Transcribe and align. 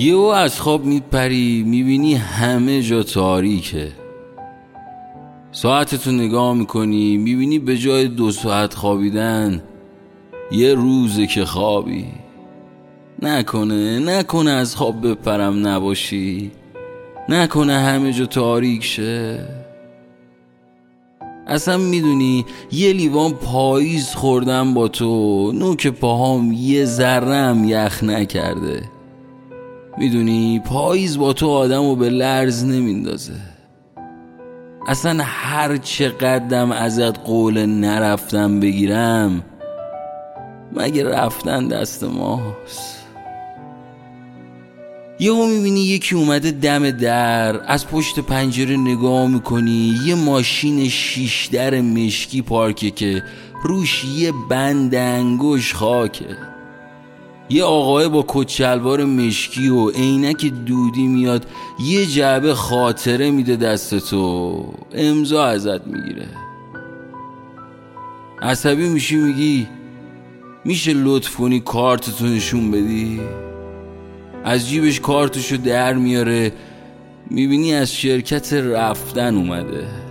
یهو 0.00 0.18
از 0.18 0.60
خواب 0.60 0.84
میپری 0.84 1.62
می‌بینی 1.66 2.14
همه 2.14 2.82
جا 2.82 3.02
تاریکه. 3.02 3.92
ساعتتو 5.52 6.12
نگاه 6.12 6.54
می‌کنی 6.54 7.16
می‌بینی 7.16 7.58
به 7.58 7.76
جای 7.76 8.08
دو 8.08 8.30
ساعت 8.30 8.74
خوابیدن 8.74 9.62
یه 10.52 10.74
روزه 10.74 11.26
که 11.26 11.44
خوابی. 11.44 12.06
نکنه 13.22 13.98
نکنه 13.98 14.50
از 14.50 14.76
خواب 14.76 15.08
بپرم 15.08 15.66
نباشی. 15.66 16.50
نکنه 17.28 17.78
همه 17.78 18.12
جا 18.12 18.26
تاریک 18.26 18.84
شه. 18.84 19.48
اصلا 21.46 21.76
می‌دونی 21.76 22.44
یه 22.72 22.92
لیوان 22.92 23.32
پاییز 23.32 24.14
خوردم 24.14 24.74
با 24.74 24.88
تو. 24.88 25.52
نوک 25.52 25.86
پاهام 25.86 26.52
یه 26.52 26.84
ذرم 26.84 27.64
یخ 27.64 28.04
نکرده. 28.04 28.99
می‌دونی 29.98 30.60
پاییز 30.64 31.18
با 31.18 31.32
تو 31.32 31.48
آدم 31.48 31.82
رو 31.82 31.96
به 31.96 32.10
لرز 32.10 32.64
نمیندازه. 32.64 33.32
اصلا 34.86 35.24
هر 35.24 35.76
چقدرم 35.76 36.72
ازت 36.72 37.18
قول 37.18 37.66
نرفتم 37.66 38.60
بگیرم 38.60 39.44
مگه 40.72 41.08
رفتن 41.08 41.68
دست 41.68 42.04
ماست؟ 42.04 42.96
یهو 45.20 45.46
می‌بینی 45.46 45.80
یکی 45.80 46.14
اومده 46.14 46.50
دم 46.50 46.90
در 46.90 47.60
از 47.66 47.88
پشت 47.88 48.20
پنجره 48.20 48.76
نگاه 48.76 49.26
می‌کنی 49.26 49.94
یه 50.06 50.14
ماشین 50.14 50.88
شیش 50.88 51.46
در 51.46 51.80
مشکی 51.80 52.42
پارکه 52.42 52.90
که 52.90 53.22
روش 53.64 54.04
یه 54.04 54.32
بند 54.50 54.94
انگوش 54.94 55.74
خاکه. 55.74 56.36
یه 57.50 57.64
آقای 57.64 58.08
با 58.08 58.24
کچلوار 58.28 59.04
مشکی 59.04 59.68
و 59.68 59.90
عینک 59.90 60.46
دودی 60.46 61.06
میاد 61.06 61.46
یه 61.80 62.06
جعبه 62.06 62.54
خاطره 62.54 63.30
میده 63.30 63.56
دست 63.56 64.10
تو. 64.10 64.64
امضا 64.92 65.44
ازت 65.44 65.86
می‌گیره. 65.86 66.28
عصبی 68.42 68.88
میشی 68.88 69.16
میگی 69.16 69.68
میشه 70.64 70.92
لطف 70.92 71.36
کنی 71.36 71.60
کارتتو 71.60 72.26
نشون 72.26 72.70
بدی؟ 72.70 73.20
از 74.44 74.68
جیبش 74.68 75.00
کارتشو 75.00 75.56
در 75.56 75.92
میاره 75.92 76.52
می‌بینی 77.30 77.74
از 77.74 77.94
شرکت 77.94 78.52
رفتن 78.52 79.36
اومده. 79.36 80.09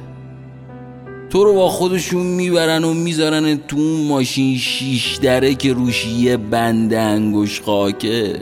تو 1.29 1.43
رو 1.43 1.53
با 1.53 1.69
خودشون 1.69 2.25
می‌برن 2.25 2.83
و 2.83 2.93
می‌ذارن 2.93 3.57
تو 3.57 3.77
اون 3.77 4.07
ماشین 4.07 4.57
شیش 4.57 5.15
دره 5.15 5.55
که 5.55 5.73
روش 5.73 6.05
یه 6.05 6.37
بند 6.37 6.93
انگوش 6.93 7.61
خاکه. 7.61 8.41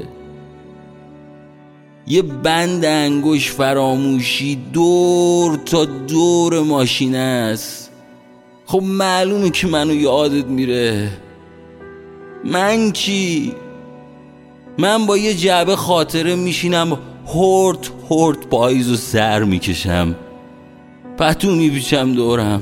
یه 2.07 2.21
بند 2.21 2.85
انگوش 2.85 3.51
فراموشی 3.51 4.55
دور 4.73 5.55
تا 5.65 5.85
دور 5.85 6.59
ماشین 6.59 7.15
است. 7.15 7.91
خب 8.65 8.81
معلومه 8.83 9.49
که 9.49 9.67
منو 9.67 9.93
یادت 9.93 10.45
میره. 10.45 11.09
من 12.45 12.91
چی؟ 12.91 13.53
من 14.77 15.05
با 15.05 15.17
یه 15.17 15.33
جعبه 15.33 15.75
خاطره 15.75 16.35
میشینم 16.35 16.97
هورت 17.27 17.91
هورت 18.09 18.47
پاییز 18.47 18.91
و 18.91 18.95
سر 18.95 19.43
می‌کشم. 19.43 20.15
پتو 21.17 21.51
میپیچم 21.51 22.13
دورم. 22.13 22.61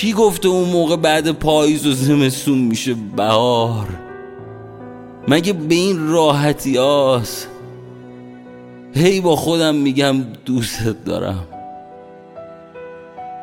کی 0.00 0.12
گفته 0.12 0.48
اون 0.48 0.68
موقع 0.68 0.96
بعد 0.96 1.30
پاییز 1.30 1.86
و 1.86 1.92
زمستون 1.92 2.58
میشه 2.58 2.94
بهار؟ 3.16 3.86
مگه 5.28 5.52
به 5.52 5.74
این 5.74 6.08
راحتی 6.08 6.76
هاست 6.76 7.48
هی 8.94 9.20
با 9.20 9.36
خودم 9.36 9.74
میگم 9.74 10.16
دوستت 10.44 11.04
دارم. 11.04 11.44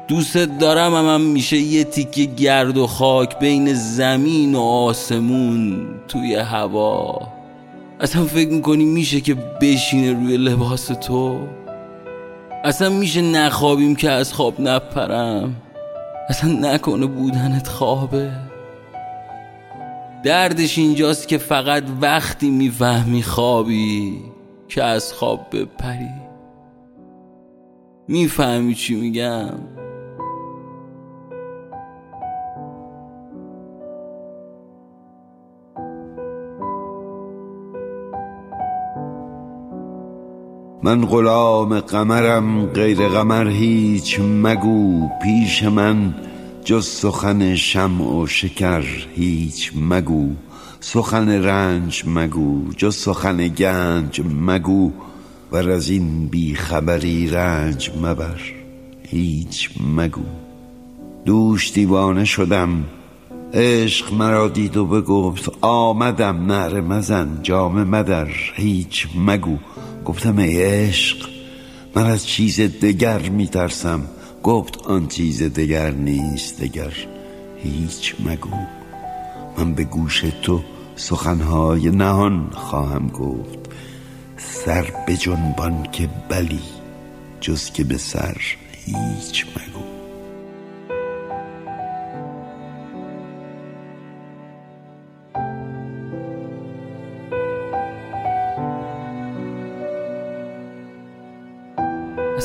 دوستت 0.07 0.57
دارم 0.57 0.95
هم, 0.95 1.05
هم 1.05 1.21
میشه 1.21 1.57
یه 1.57 1.83
تیکه 1.83 2.25
گرد 2.25 2.77
و 2.77 2.87
خاک 2.87 3.39
بین 3.39 3.73
زمین 3.73 4.55
و 4.55 4.61
آسمون 4.61 5.85
توی 6.07 6.35
هوا. 6.35 7.27
اصلا 7.99 8.25
فکر 8.25 8.49
می‌کنی 8.49 8.85
میشه 8.85 9.21
که 9.21 9.35
بشینه 9.61 10.13
روی 10.13 10.37
لباس 10.37 10.85
تو؟ 10.85 11.39
اصلا 12.63 12.89
میشه 12.89 13.21
نخوابیم 13.21 13.95
که 13.95 14.11
از 14.11 14.33
خواب 14.33 14.61
نپرم؟ 14.61 15.55
اصلا 16.29 16.73
نکنه 16.73 17.05
بودنت 17.05 17.67
خوابه. 17.67 18.31
دردش 20.23 20.77
اینجاست 20.77 21.27
که 21.27 21.37
فقط 21.37 21.83
وقتی 22.01 22.49
می‌فهمی 22.49 23.23
خوابی 23.23 24.21
که 24.67 24.83
از 24.83 25.13
خواب 25.13 25.47
بپری. 25.51 26.11
می‌فهمی 28.07 28.75
چی 28.75 28.95
میگم؟ 28.95 29.74
من 40.85 41.05
غلام 41.05 41.79
قمرم 41.79 42.65
غیر 42.65 43.07
قمر 43.07 43.47
هیچ 43.47 44.19
مگو 44.19 45.09
پیش 45.23 45.63
من 45.63 46.15
جز 46.65 46.85
سخن 46.87 47.55
شمع 47.55 48.05
و 48.05 48.27
شکر 48.27 48.83
هیچ 49.15 49.71
مگو. 49.75 50.29
سخن 50.79 51.29
رنج 51.29 52.03
مگو 52.07 52.73
جز 52.77 52.95
سخن 52.95 53.47
گنج 53.47 54.21
مگو. 54.41 54.91
و 55.51 55.55
از 55.55 55.89
این 55.89 56.27
بیخبری 56.27 57.29
رنج 57.29 57.91
مبر 58.01 58.41
هیچ 59.03 59.69
مگو. 59.97 60.25
دوش 61.25 61.73
دیوانه 61.73 62.25
شدم 62.25 62.83
عشق 63.53 64.13
مرا 64.13 64.47
دید 64.47 64.77
و 64.77 64.85
بگفت 64.85 65.51
آمدم 65.61 66.45
نعره 66.45 66.81
مزن 66.81 67.39
جامه 67.43 67.83
مدر 67.83 68.27
هیچ 68.55 69.07
مگو. 69.15 69.57
گفتم 70.05 70.37
ای 70.37 70.63
عشق 70.63 71.29
من 71.95 72.05
از 72.05 72.27
چیز 72.27 72.59
دگر 72.59 73.29
میترسم. 73.29 74.01
گفت 74.43 74.77
آن 74.77 75.07
چیز 75.07 75.43
دگر 75.43 75.91
نیست 75.91 76.61
دگر 76.61 76.93
هیچ 77.57 78.15
مگو. 78.25 78.57
من 79.57 79.73
به 79.73 79.83
گوش 79.83 80.23
تو 80.41 80.61
سخنهای 80.95 81.89
نهان 81.89 82.49
خواهم 82.53 83.07
گفت. 83.07 83.59
سر 84.37 84.93
به 85.07 85.17
جنبان 85.17 85.87
که 85.91 86.09
بلی 86.29 86.61
جز 87.41 87.71
که 87.71 87.83
به 87.83 87.97
سر 87.97 88.37
هیچ 88.85 89.45
مگو. 89.45 89.64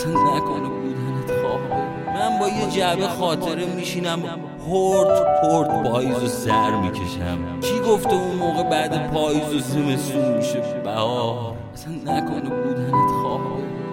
اصلا 0.01 0.13
نکنه 0.13 0.69
بودنت 0.69 1.41
خوابه 1.43 1.75
من 2.15 2.39
با 2.39 2.49
یه 2.49 2.71
جعبه 2.71 3.09
خاطره 3.09 3.67
میشینم 3.67 4.23
هورت 4.69 5.27
هورت 5.43 5.83
پاییز 5.83 6.23
و 6.23 6.27
سر 6.27 6.71
می‌کشم. 6.71 7.61
کی 7.61 7.81
گفته 7.81 8.13
اون 8.13 8.37
موقع 8.37 8.63
بعد 8.63 9.13
پاییز 9.13 9.55
و 9.55 9.59
زمستون 9.59 10.37
میشه؟ 10.37 10.61
بهار. 10.85 11.55
اصلا 11.75 11.93
نکنه 11.93 12.51
بودنت 12.51 13.11
خوابه 13.23 13.45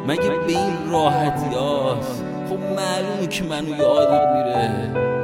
مگه 0.08 0.30
به 0.30 0.48
این 0.48 0.92
راحتی 0.92 1.56
هاست؟ 1.56 2.24
خب 2.50 2.60
معلومه 2.60 3.28
که 3.28 3.44
منو 3.44 3.78
یادت 3.78 4.28
میره. 4.36 5.17